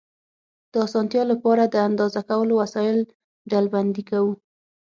د 0.71 0.73
اسانتیا 0.85 1.23
له 1.31 1.35
پاره، 1.43 1.65
د 1.69 1.75
اندازه 1.87 2.21
کولو 2.29 2.53
وسایل 2.61 2.99
ډلبندي 3.51 4.03
کوو. 4.09 4.33